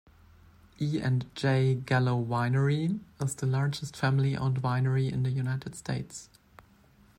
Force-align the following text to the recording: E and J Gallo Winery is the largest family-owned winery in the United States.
E 0.79 0.99
and 0.99 1.29
J 1.35 1.75
Gallo 1.75 2.15
Winery 2.19 3.01
is 3.21 3.35
the 3.35 3.45
largest 3.45 3.95
family-owned 3.95 4.63
winery 4.63 5.11
in 5.11 5.21
the 5.21 5.29
United 5.29 5.75
States. 5.75 6.27